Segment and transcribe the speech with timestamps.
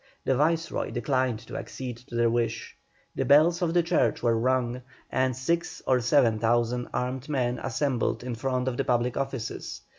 [0.25, 2.75] The Viceroy declined to accede to their wish.
[3.13, 4.81] The bells of the churches were rung,
[5.11, 9.81] and six or seven thousand armed men assembled in front of the public offices.